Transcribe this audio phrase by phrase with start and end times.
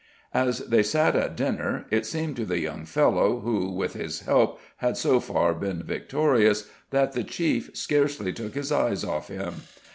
[0.33, 4.59] As they sat at dinner, it seemed to the young fellow who, with his help,
[4.77, 9.57] had so far been victorious, that the chief scarcely took his eyes off him.